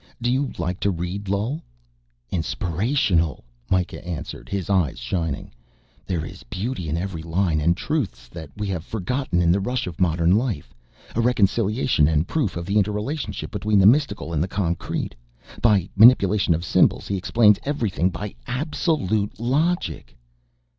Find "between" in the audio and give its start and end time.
13.51-13.77